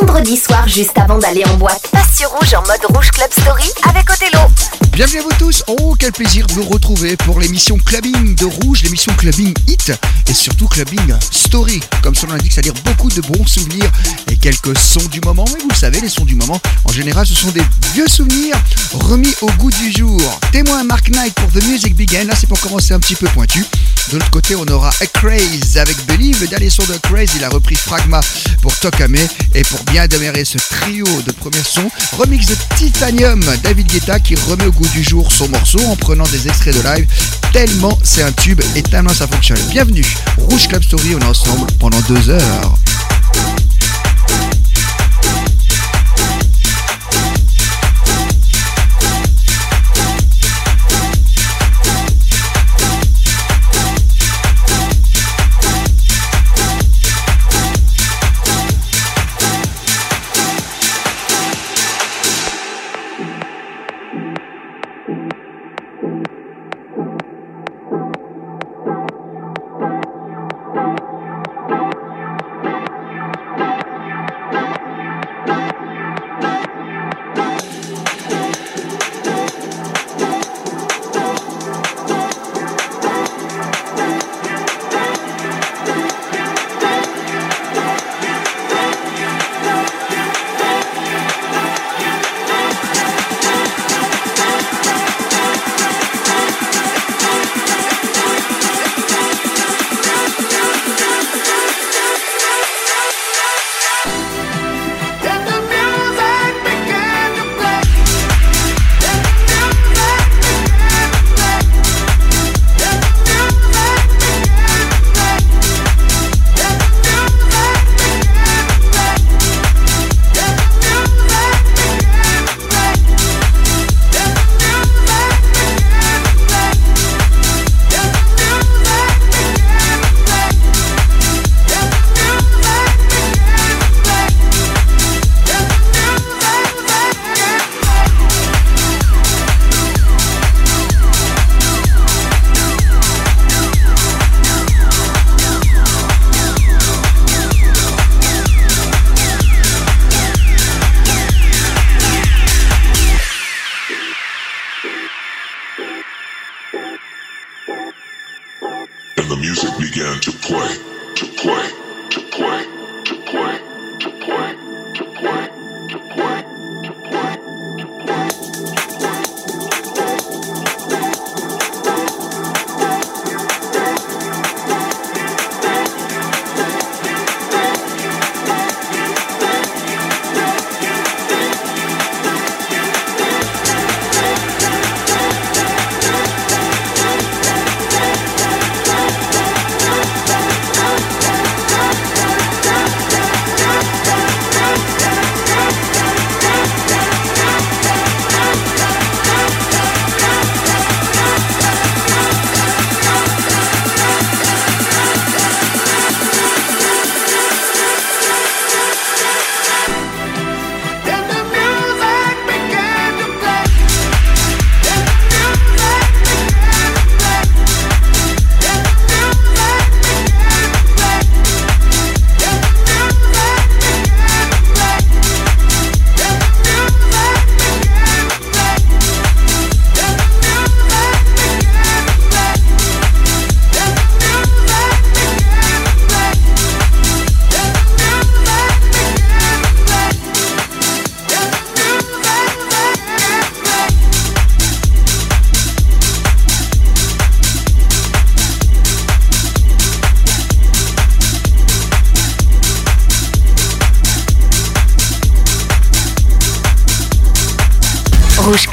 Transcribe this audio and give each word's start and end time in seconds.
Vendredi 0.00 0.36
soir, 0.36 0.68
juste 0.68 0.98
avant 0.98 1.18
d'aller 1.18 1.44
en 1.44 1.56
boîte, 1.56 1.88
passe 1.90 2.22
Rouge 2.26 2.54
en 2.54 2.60
mode 2.62 2.96
Rouge 2.96 3.10
Club 3.10 3.30
Story 3.40 3.70
avec 3.88 4.08
Othello. 4.10 4.40
Bienvenue 4.92 5.20
à 5.20 5.22
vous 5.22 5.32
tous. 5.38 5.62
Oh, 5.68 5.94
quel 5.98 6.12
plaisir 6.12 6.46
de 6.46 6.52
vous 6.54 6.64
retrouver 6.64 7.16
pour 7.16 7.38
l'émission 7.38 7.78
Clubbing 7.78 8.34
de 8.34 8.44
Rouge, 8.44 8.82
l'émission 8.82 9.12
Clubbing 9.14 9.54
Hit 9.66 9.92
et 10.28 10.34
surtout 10.34 10.66
Clubbing 10.68 11.14
Story. 11.30 11.80
Comme 12.02 12.14
son 12.14 12.26
nom 12.26 12.34
l'indique, 12.34 12.52
c'est-à-dire 12.52 12.74
beaucoup 12.84 13.10
de 13.10 13.20
bons 13.20 13.46
souvenirs 13.46 13.90
et 14.30 14.36
quelques 14.36 14.76
sons 14.78 15.06
du 15.10 15.20
moment. 15.20 15.44
Et 15.46 15.62
vous 15.62 15.68
le 15.68 15.74
savez, 15.74 16.00
les 16.00 16.08
sons 16.08 16.24
du 16.24 16.34
moment, 16.34 16.60
en 16.84 16.92
général, 16.92 17.26
ce 17.26 17.34
sont 17.34 17.50
des 17.50 17.62
vieux 17.94 18.08
souvenirs 18.08 18.56
remis 18.94 19.34
au 19.42 19.50
goût 19.52 19.70
du 19.70 19.92
jour. 19.92 20.20
Témoin 20.52 20.82
Mark 20.84 21.08
Knight 21.10 21.34
pour 21.34 21.50
The 21.52 21.62
Music 21.64 21.94
Begin. 21.94 22.24
Là, 22.24 22.34
c'est 22.38 22.48
pour 22.48 22.60
commencer 22.60 22.92
un 22.94 23.00
petit 23.00 23.16
peu 23.16 23.28
pointu. 23.28 23.64
De 24.10 24.18
l'autre 24.18 24.30
côté, 24.30 24.54
on 24.54 24.66
aura 24.68 24.90
A 25.00 25.06
Craze 25.06 25.78
avec 25.78 25.96
Believe. 26.06 26.40
Le 26.40 26.46
dernier 26.46 26.70
son 26.70 26.84
de 26.84 26.96
Craze, 27.02 27.30
il 27.34 27.42
a 27.42 27.48
repris 27.48 27.74
Fragma 27.74 28.20
pour 28.62 28.74
Tokame. 28.78 29.16
Et 29.54 29.62
pour 29.64 29.82
bien 29.84 30.06
démarrer 30.06 30.44
ce 30.44 30.58
trio 30.58 31.04
de 31.26 31.32
premiers 31.32 31.64
sons, 31.64 31.90
remix 32.16 32.46
de 32.46 32.54
Titanium, 32.76 33.44
David 33.64 33.88
Guetta 33.88 34.20
qui 34.20 34.36
remet 34.36 34.66
au 34.66 34.72
goût 34.72 34.88
du 34.88 35.02
jour 35.02 35.32
son 35.32 35.48
morceau 35.48 35.80
en 35.86 35.96
prenant 35.96 36.26
des 36.28 36.46
extraits 36.46 36.76
de 36.76 36.82
live. 36.82 37.06
Tellement 37.52 37.98
c'est 38.04 38.22
un 38.22 38.32
tube 38.32 38.60
et 38.76 38.82
tellement 38.82 39.12
ça 39.12 39.26
fonctionne. 39.26 39.60
Bienvenue, 39.70 40.06
Rouge 40.38 40.68
Club 40.68 40.84
Story, 40.84 41.16
on 41.16 41.20
est 41.20 41.24
ensemble 41.24 41.66
pendant 41.80 42.00
deux 42.02 42.30
heures. 42.30 42.78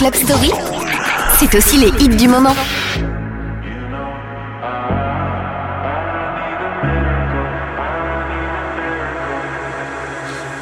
Club 0.03 0.15
Story, 0.15 0.51
c'est 1.39 1.55
aussi 1.55 1.77
les 1.77 1.87
hits 2.03 2.09
du 2.09 2.27
moment. 2.27 2.53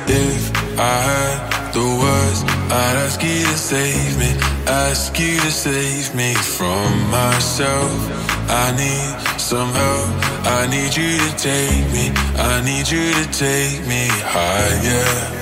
If 0.07 0.51
I 0.77 0.95
had 1.07 1.73
the 1.73 1.79
words, 1.79 2.43
I'd 2.69 2.97
ask 3.07 3.23
you 3.23 3.43
to 3.45 3.57
save 3.57 4.19
me, 4.19 4.35
ask 4.67 5.17
you 5.17 5.39
to 5.39 5.49
save 5.49 6.13
me 6.13 6.35
from 6.35 7.09
myself. 7.09 8.11
I 8.47 8.73
need 8.77 9.39
some 9.39 9.73
help, 9.73 10.09
I 10.45 10.67
need 10.67 10.95
you 10.95 11.17
to 11.17 11.35
take 11.37 11.89
me, 11.91 12.11
I 12.37 12.61
need 12.63 12.87
you 12.87 13.11
to 13.11 13.25
take 13.31 13.87
me 13.87 14.07
higher. 14.23 15.40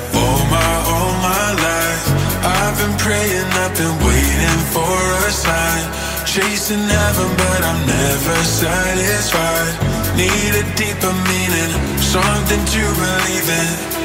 Chasing 6.30 6.88
heaven, 6.88 7.36
but 7.38 7.64
I'm 7.64 7.88
never 7.88 8.44
satisfied. 8.44 9.74
Need 10.16 10.54
a 10.62 10.76
deeper 10.78 11.14
meaning, 11.26 11.72
something 11.98 12.64
to 12.66 12.82
believe 13.02 13.50
in. 13.50 14.00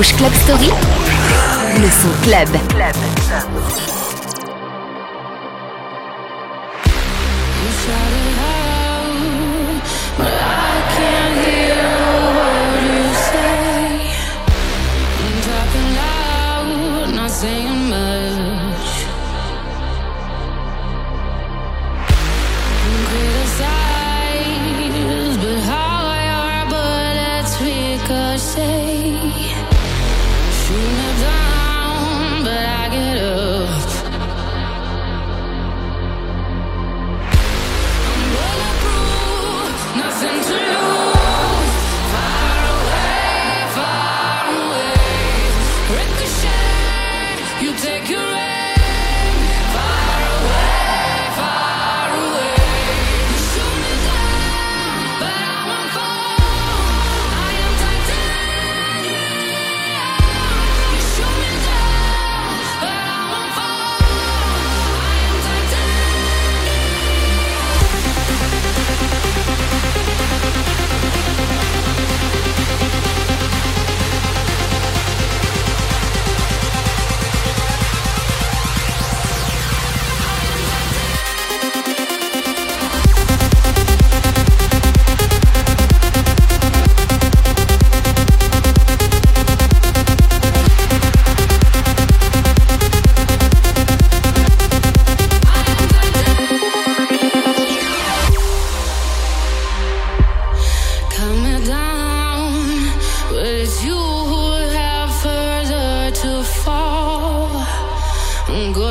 Club 0.00 0.32
Story, 0.32 0.70
le 1.76 1.88
son 1.90 2.08
club. 2.22 2.71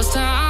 first 0.01 0.13
time 0.13 0.40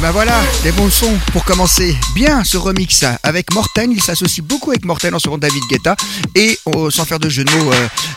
ben 0.00 0.12
voilà, 0.12 0.40
des 0.62 0.70
bons 0.72 0.90
sons 0.90 1.18
pour 1.32 1.44
commencer 1.44 1.96
bien 2.14 2.44
ce 2.44 2.56
remix 2.56 3.04
avec 3.22 3.52
Morten. 3.52 3.90
Il 3.90 4.02
s'associe 4.02 4.44
beaucoup 4.44 4.70
avec 4.70 4.84
Morten 4.84 5.14
en 5.14 5.18
moment 5.24 5.38
David 5.38 5.62
Guetta. 5.68 5.96
Et 6.36 6.58
oh, 6.66 6.90
sans 6.90 7.04
faire 7.04 7.18
de 7.18 7.28
jeu 7.28 7.44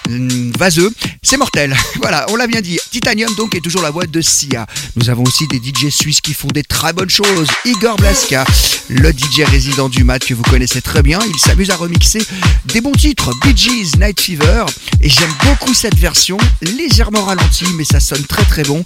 euh, 0.10 0.52
vaseux, 0.58 0.92
c'est 1.24 1.38
mortel. 1.38 1.76
Voilà, 2.02 2.26
on 2.30 2.36
l'a 2.36 2.48
bien 2.48 2.62
dit. 2.62 2.80
Titanium 2.92 3.34
donc 3.36 3.56
est 3.56 3.62
toujours 3.62 3.82
la 3.82 3.92
boîte 3.92 4.12
de 4.12 4.22
Sia. 4.22 4.66
Nous 4.96 5.10
avons 5.10 5.24
aussi 5.24 5.48
des 5.48 5.58
DJ 5.58 5.90
suisses 5.90 6.22
qui 6.22 6.34
font 6.34 6.48
des 6.48 6.64
très 6.64 6.94
bonnes 6.94 7.10
choses. 7.10 7.48
Igor 7.66 7.96
Blaska, 7.98 8.44
le 8.90 9.12
DJ 9.12 9.44
résident 9.46 9.88
du 9.88 10.04
mat 10.04 10.20
que 10.24 10.34
vous 10.34 10.44
connaissez 10.44 10.82
très 10.82 11.02
bien. 11.02 11.20
Il 11.28 11.40
s'amuse 11.40 11.70
à 11.70 11.76
remixer 11.76 12.22
des 12.66 12.82
bons 12.82 12.92
titres. 12.92 13.32
Bee 13.44 13.56
Gees, 13.56 13.98
Night 14.00 14.20
Fever. 14.20 14.66
Et 15.00 15.10
j'aime 15.10 15.34
beaucoup 15.44 15.74
cette 15.74 15.98
version, 15.98 16.38
légèrement 16.62 17.24
ralentie, 17.24 17.68
mais 17.76 17.86
ça 17.86 18.00
sonne 18.00 18.24
très 18.26 18.46
très 18.46 18.64
bon. 18.64 18.84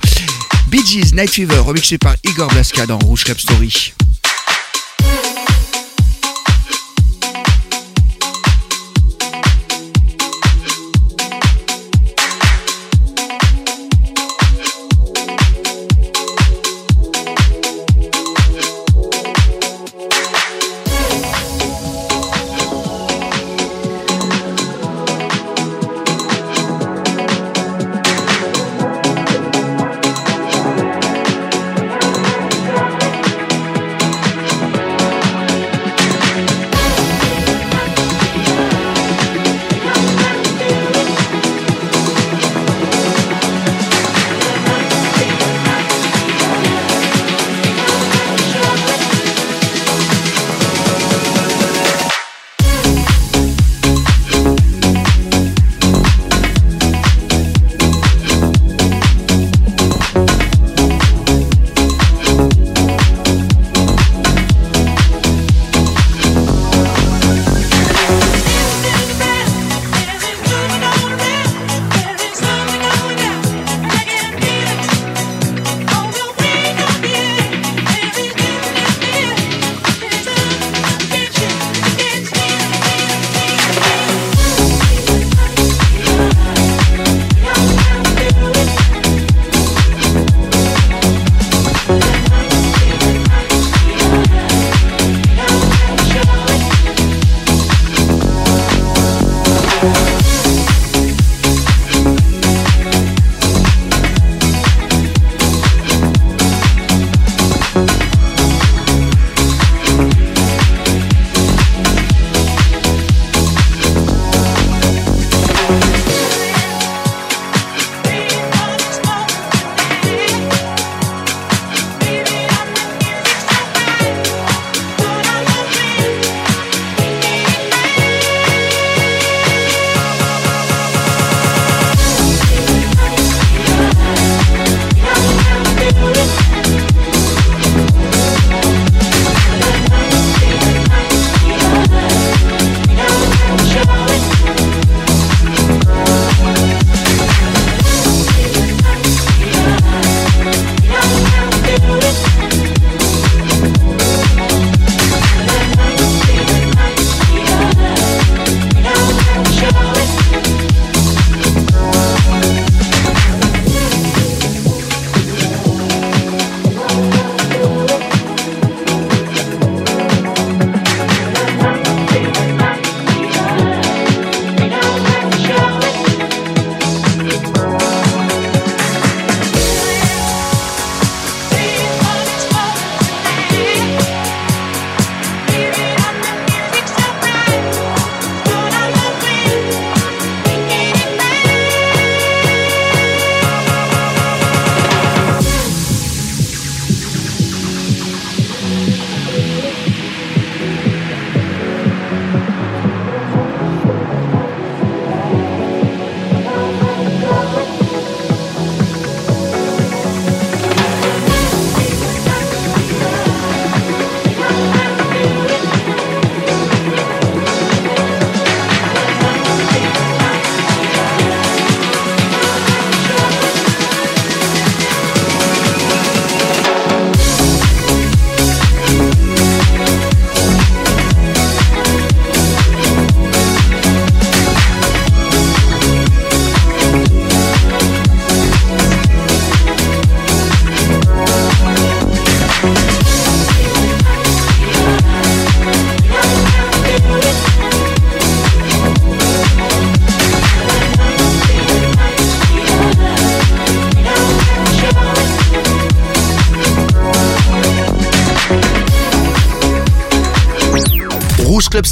Bee 0.67 0.84
Gees 0.86 1.13
Night 1.13 1.29
Fever 1.29 1.60
remixé 1.60 1.98
par 1.98 2.15
Igor 2.24 2.48
Blaska 2.50 2.86
dans 2.86 2.98
Rouge 3.00 3.24
Club 3.24 3.38
Story. 3.38 3.93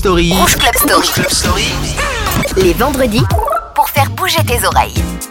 Club 0.03 0.19
Story. 0.19 0.33
Rouge 0.33 1.13
Club 1.13 1.29
Story. 1.29 1.71
Les 2.57 2.73
vendredis 2.73 3.23
pour 3.73 3.89
faire 3.89 4.09
bouger 4.09 4.43
tes 4.45 4.65
oreilles. 4.65 5.22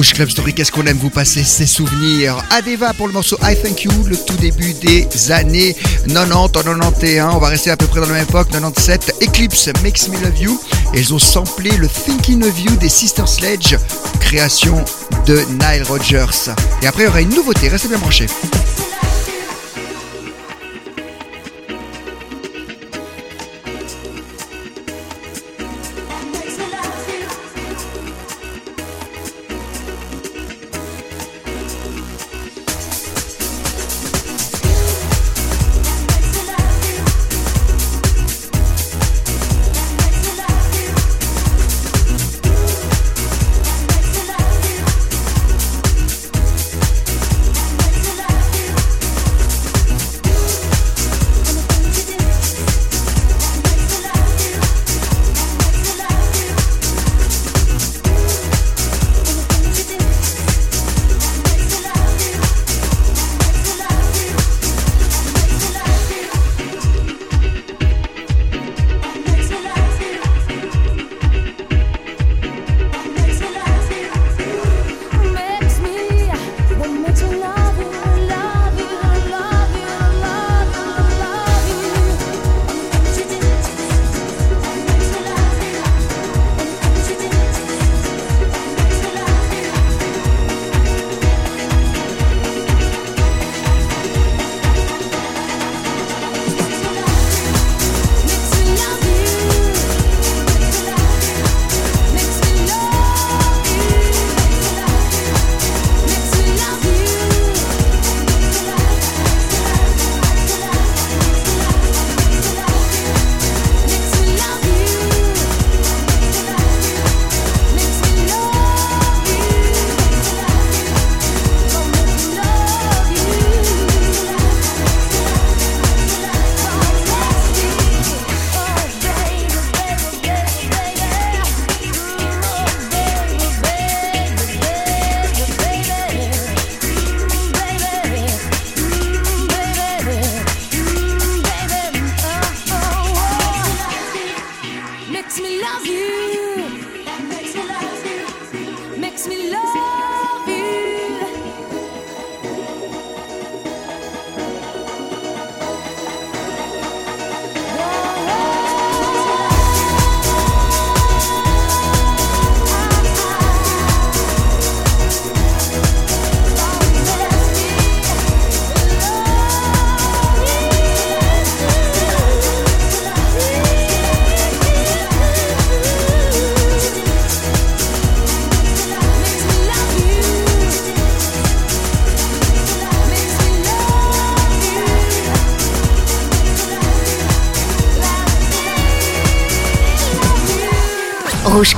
Club 0.00 0.30
Story, 0.30 0.54
qu'est-ce 0.54 0.70
qu'on 0.70 0.86
aime 0.86 0.96
vous 0.96 1.10
passer 1.10 1.42
ces 1.42 1.66
souvenirs? 1.66 2.36
Adeva 2.50 2.94
pour 2.94 3.08
le 3.08 3.12
morceau 3.12 3.36
I 3.42 3.56
Thank 3.60 3.82
You, 3.82 3.90
le 4.06 4.16
tout 4.16 4.36
début 4.36 4.72
des 4.74 5.08
années 5.32 5.74
90 6.06 6.32
en 6.34 6.48
91. 6.48 7.34
On 7.34 7.38
va 7.38 7.48
rester 7.48 7.70
à 7.70 7.76
peu 7.76 7.86
près 7.86 8.00
dans 8.00 8.06
la 8.06 8.12
même 8.12 8.22
époque, 8.22 8.48
97. 8.50 9.16
Eclipse 9.22 9.68
Makes 9.82 10.08
Me 10.08 10.24
Love 10.24 10.38
You. 10.38 10.60
Et 10.94 11.00
ils 11.00 11.12
ont 11.14 11.18
samplé 11.18 11.70
le 11.72 11.88
Thinking 11.88 12.44
of 12.44 12.60
You 12.60 12.76
des 12.76 12.88
Sister 12.88 13.26
Sledge, 13.26 13.76
création 14.20 14.84
de 15.26 15.40
Nile 15.50 15.82
Rodgers. 15.88 16.52
Et 16.80 16.86
après, 16.86 17.02
il 17.02 17.06
y 17.06 17.08
aura 17.08 17.20
une 17.20 17.34
nouveauté, 17.34 17.68
restez 17.68 17.88
bien 17.88 17.98
branchés. 17.98 18.28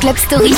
Club 0.01 0.17
Story. 0.17 0.53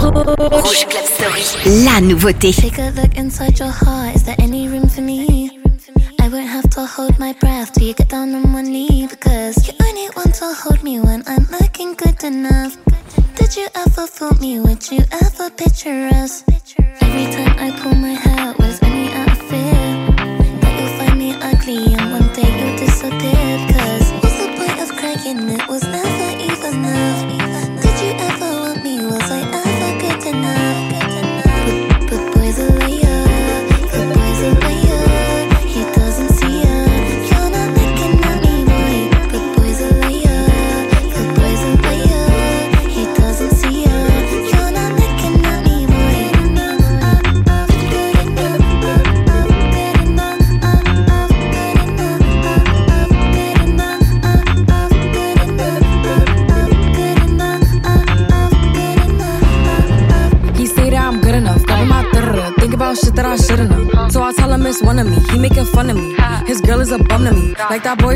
Rouge 0.00 0.84
Club 0.86 1.06
Story. 1.06 1.44
La 1.84 2.00
nouveauté. 2.00 2.52
Take 2.52 2.80
a 2.80 2.90
look 2.90 3.16
inside 3.16 3.56
your 3.60 3.70
heart. 3.70 4.16
Is 4.16 4.24
there 4.24 4.34
any 4.40 4.66
room 4.66 4.88
for 4.88 5.00
me? 5.00 5.60
I 6.20 6.28
won't 6.28 6.48
have 6.48 6.68
to 6.70 6.86
hold 6.86 7.16
my 7.20 7.32
breath 7.34 7.72
till 7.72 7.86
you 7.86 7.94
get 7.94 8.08
down 8.08 8.34
on 8.34 8.52
one 8.52 8.64
knee 8.64 9.06
because 9.08 9.64
you 9.68 9.74
only 9.80 10.08
want 10.16 10.34
to 10.34 10.52
hold 10.52 10.82
me 10.82 10.98
when 10.98 11.22
I'm 11.28 11.46
looking 11.52 11.94
good 11.94 12.24
enough. 12.24 12.76
Did 13.36 13.56
you 13.56 13.68
ever 13.76 14.08
fool 14.08 14.34
me? 14.40 14.58
Would 14.58 14.90
you 14.90 15.04
ever 15.12 15.48
picture 15.50 16.10
us? 16.12 16.42
Every 17.00 17.26
time 17.32 17.54
I 17.60 17.70
pull 17.80 17.94
my 17.94 18.14
hair, 18.14 18.54
was 18.58 18.82
only 18.82 19.12
out 19.12 19.30
of 19.30 19.38
fear 19.48 19.78
that 20.60 20.72
you'll 20.80 20.98
find 20.98 21.16
me 21.16 21.34
ugly 21.40 21.94
and 21.94 22.10
one 22.10 22.32
day 22.34 22.50
you'll 22.58 22.76
disappear. 22.76 23.58
Cause 23.70 24.10
what's 24.20 24.38
the 24.42 24.50
point 24.58 24.80
of 24.82 24.90
crying? 24.98 25.48
It 25.48 25.68
was 25.68 25.84
never 25.84 26.42
even 26.42 26.74
enough. 26.84 27.69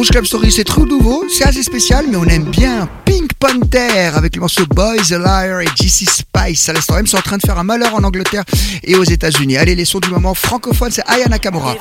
Rouge 0.00 0.12
Club 0.12 0.24
Story, 0.24 0.50
c'est 0.50 0.64
trop 0.64 0.86
nouveau, 0.86 1.26
c'est 1.28 1.44
assez 1.44 1.62
spécial, 1.62 2.06
mais 2.08 2.16
on 2.16 2.24
aime 2.24 2.44
bien 2.44 2.88
Pink 3.04 3.34
Panther 3.34 4.10
avec 4.14 4.34
le 4.34 4.40
morceau 4.40 4.64
Boys 4.64 5.12
a 5.12 5.18
Liar 5.18 5.60
et 5.60 5.66
GC 5.76 6.06
Spice. 6.06 6.70
À 6.70 6.72
l'instant 6.72 6.94
même, 6.94 7.06
sont 7.06 7.18
en 7.18 7.20
train 7.20 7.36
de 7.36 7.42
faire 7.42 7.58
un 7.58 7.64
malheur 7.64 7.94
en 7.94 8.02
Angleterre 8.02 8.44
et 8.82 8.96
aux 8.96 9.04
États-Unis. 9.04 9.58
Allez, 9.58 9.74
les 9.74 9.84
sons 9.84 9.98
du 9.98 10.08
moment 10.08 10.32
francophone, 10.32 10.90
c'est 10.90 11.06
Aya 11.06 11.28
Nakamura. 11.28 11.74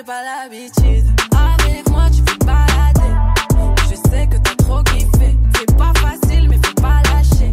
J'ai 0.00 0.04
pas 0.04 0.22
l'habitude. 0.22 1.04
Avec 1.36 1.88
moi, 1.90 2.04
tu 2.14 2.22
peux 2.22 2.44
balader. 2.46 3.14
Je 3.90 3.96
sais 4.08 4.26
que 4.26 4.36
t'as 4.38 4.54
trop 4.54 4.82
kiffé. 4.84 5.36
C'est 5.54 5.76
pas 5.76 5.92
facile, 5.94 6.48
mais 6.48 6.56
faut 6.56 6.80
pas 6.80 7.02
lâcher. 7.12 7.52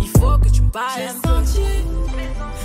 Il 0.00 0.08
faut 0.20 0.38
que 0.38 0.48
tu 0.50 0.62
me 0.62 0.70
parles. 0.70 0.92
J'ai 0.96 1.08
senti, 1.28 1.66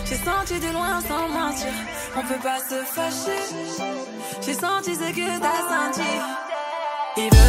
j'ai 0.05 0.15
senti 0.15 0.59
de 0.59 0.73
loin 0.73 1.01
sans 1.01 1.27
mentir. 1.29 1.73
On 2.17 2.21
peut 2.21 2.41
pas 2.43 2.59
se 2.59 2.83
fâcher. 2.83 3.41
J'ai 4.45 4.53
senti 4.53 4.93
ce 4.93 5.11
que 5.11 5.39
t'as 5.39 5.61
senti. 5.71 6.09
Il 7.17 7.29
veut 7.35 7.48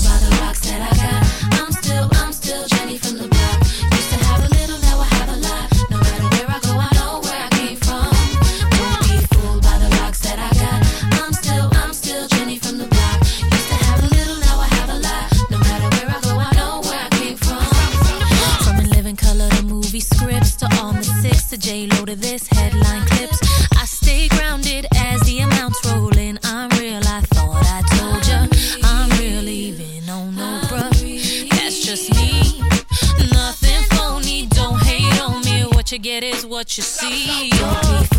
What 36.61 36.77
you 36.77 36.83
see. 36.83 37.49
Don't 37.49 38.10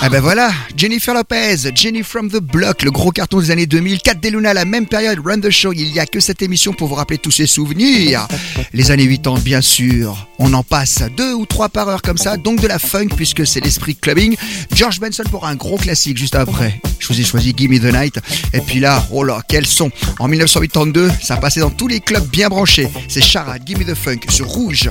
Ah 0.00 0.08
ben 0.08 0.20
voilà, 0.20 0.52
Jennifer 0.76 1.12
Lopez, 1.12 1.56
Jenny 1.74 2.04
from 2.04 2.30
the 2.30 2.38
Block, 2.38 2.82
le 2.82 2.90
gros 2.92 3.10
carton 3.10 3.40
des 3.40 3.50
années 3.50 3.66
2000, 3.66 3.98
4 4.00 4.20
des 4.20 4.30
Luna, 4.30 4.54
la 4.54 4.64
même 4.64 4.86
période, 4.86 5.18
Run 5.24 5.40
the 5.40 5.50
Show, 5.50 5.72
il 5.72 5.90
n'y 5.90 5.98
a 5.98 6.06
que 6.06 6.20
cette 6.20 6.40
émission 6.40 6.72
pour 6.72 6.86
vous 6.86 6.94
rappeler 6.94 7.18
tous 7.18 7.32
ces 7.32 7.48
souvenirs. 7.48 8.28
Les 8.72 8.92
années 8.92 9.08
80 9.08 9.40
bien 9.44 9.60
sûr, 9.60 10.28
on 10.38 10.54
en 10.54 10.62
passe 10.62 11.02
deux 11.16 11.34
ou 11.34 11.46
trois 11.46 11.68
par 11.68 11.88
heure 11.88 12.00
comme 12.00 12.16
ça, 12.16 12.36
donc 12.36 12.60
de 12.60 12.68
la 12.68 12.78
funk 12.78 13.08
puisque 13.16 13.44
c'est 13.44 13.60
l'esprit 13.60 13.96
clubbing. 13.96 14.36
George 14.72 15.00
Benson 15.00 15.24
pour 15.30 15.46
un 15.46 15.56
gros 15.56 15.78
classique 15.78 16.16
juste 16.16 16.36
après. 16.36 16.80
Je 17.00 17.08
vous 17.08 17.20
ai 17.20 17.24
choisi 17.24 17.52
Gimme 17.56 17.80
the 17.80 17.92
Night. 17.92 18.20
Et 18.52 18.60
puis 18.60 18.78
là, 18.78 19.04
oh 19.10 19.24
là, 19.24 19.40
quel 19.48 19.66
son 19.66 19.90
En 20.20 20.28
1982, 20.28 21.10
ça 21.20 21.36
passait 21.38 21.60
dans 21.60 21.70
tous 21.70 21.88
les 21.88 21.98
clubs 21.98 22.26
bien 22.28 22.48
branchés. 22.48 22.88
C'est 23.08 23.22
Charade, 23.22 23.62
Gimme 23.66 23.84
the 23.84 23.94
Funk 23.94 24.20
sur 24.30 24.46
Rouge. 24.46 24.90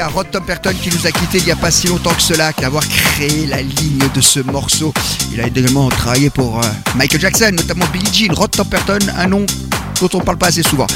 À 0.00 0.08
Rod 0.08 0.30
Tomperton 0.30 0.72
qui 0.82 0.88
nous 0.88 1.06
a 1.06 1.10
quitté 1.10 1.38
il 1.38 1.44
n'y 1.44 1.52
a 1.52 1.56
pas 1.56 1.70
si 1.70 1.86
longtemps 1.86 2.14
que 2.14 2.22
cela, 2.22 2.50
d'avoir 2.52 2.82
créé 2.86 3.46
la 3.46 3.60
ligne 3.60 4.08
de 4.14 4.20
ce 4.22 4.40
morceau. 4.40 4.92
Il 5.32 5.40
a 5.40 5.46
également 5.46 5.88
travaillé 5.90 6.30
pour 6.30 6.60
euh, 6.60 6.66
Michael 6.94 7.20
Jackson, 7.20 7.50
notamment 7.52 7.84
Billie 7.92 8.08
Jean. 8.10 8.32
Rod 8.34 8.50
Tomperton, 8.50 8.98
un 9.16 9.26
nom 9.26 9.44
dont 10.00 10.08
on 10.14 10.20
parle 10.20 10.38
pas 10.38 10.48
assez 10.48 10.62
souvent. 10.62 10.86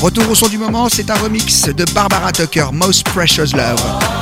Retour 0.00 0.28
au 0.28 0.34
son 0.34 0.48
du 0.48 0.58
moment, 0.58 0.88
c'est 0.90 1.10
un 1.10 1.16
remix 1.16 1.64
de 1.64 1.84
Barbara 1.94 2.30
Tucker, 2.30 2.66
Most 2.72 3.04
Precious 3.04 3.56
Love. 3.56 4.21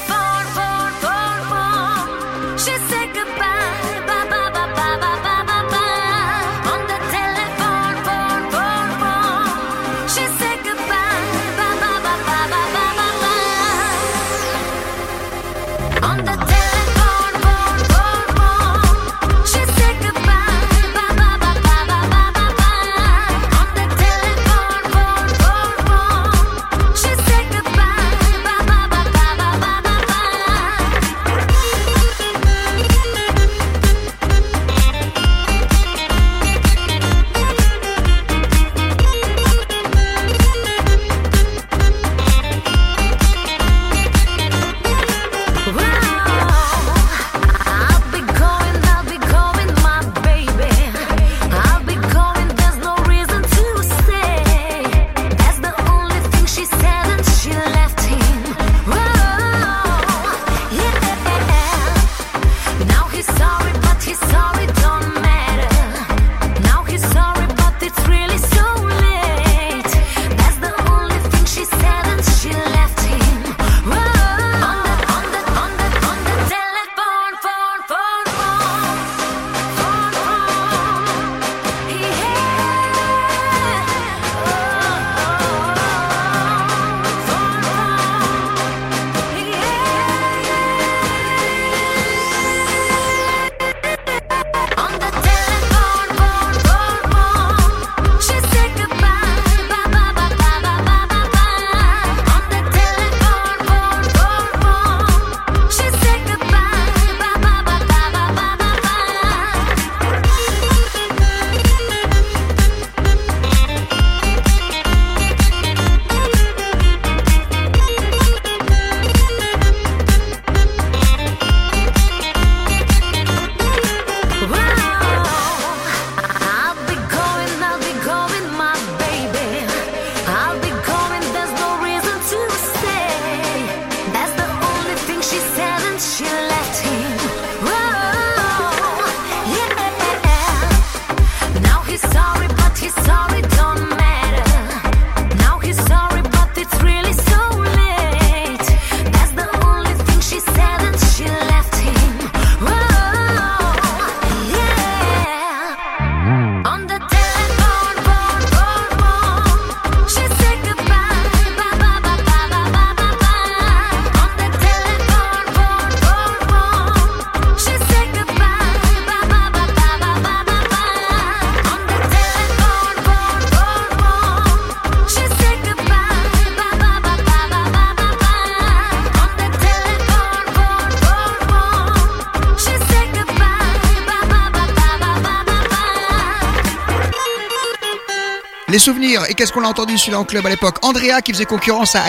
Les 188.71 188.79
souvenirs, 188.79 189.23
et 189.27 189.33
qu'est-ce 189.33 189.51
qu'on 189.51 189.65
a 189.65 189.67
entendu 189.67 189.97
celui-là 189.97 190.19
en 190.19 190.23
club 190.23 190.45
à 190.45 190.49
l'époque 190.49 190.77
Andrea 190.81 191.21
qui 191.21 191.33
faisait 191.33 191.43
concurrence 191.43 191.93
à 191.97 192.03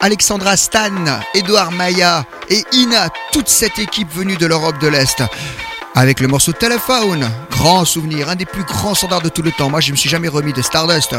Alexandra 0.00 0.56
Stan, 0.56 1.20
Edouard 1.34 1.72
Maya 1.72 2.24
et 2.48 2.64
Ina, 2.72 3.10
toute 3.32 3.48
cette 3.48 3.78
équipe 3.78 4.10
venue 4.10 4.38
de 4.38 4.46
l'Europe 4.46 4.78
de 4.78 4.88
l'Est. 4.88 5.22
Avec 5.94 6.20
le 6.20 6.28
morceau 6.28 6.52
Telephone, 6.52 7.28
grand 7.50 7.84
souvenir, 7.84 8.30
un 8.30 8.34
des 8.34 8.46
plus 8.46 8.64
grands 8.64 8.94
standards 8.94 9.20
de 9.20 9.28
tout 9.28 9.42
le 9.42 9.52
temps. 9.52 9.68
Moi, 9.68 9.82
je 9.82 9.92
me 9.92 9.96
suis 9.96 10.08
jamais 10.08 10.28
remis 10.28 10.54
de 10.54 10.62
Stardust. 10.62 11.14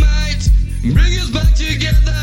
Might 0.00 0.48
bring 0.82 1.18
us 1.18 1.28
back 1.30 1.54
together. 1.54 2.21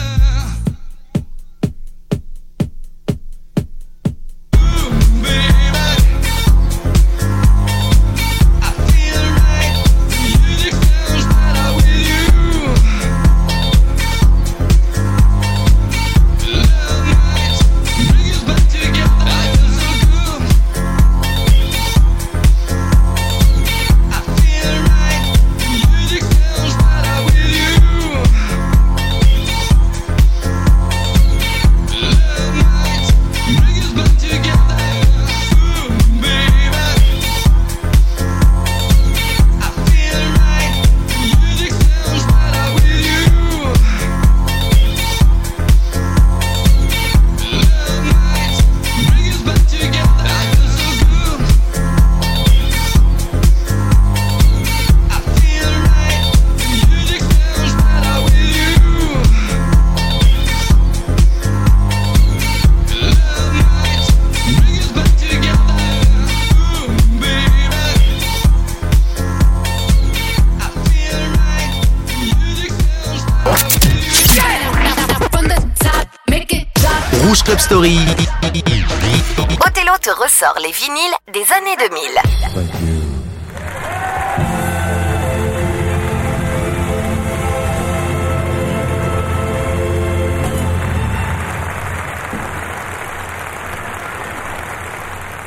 Ressort 80.39 80.59
les 80.59 80.71
vinyles 80.71 81.15
des 81.33 81.51
années 81.51 81.75
2000. 81.77 81.99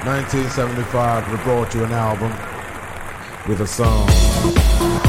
Nineteen 0.05 0.51
seventy 0.51 0.83
five 0.91 1.31
we 1.31 1.39
brought 1.45 1.75
you 1.75 1.85
an 1.85 1.93
album 1.93 2.33
with 3.49 3.61
a 3.61 3.67
song. 3.67 5.02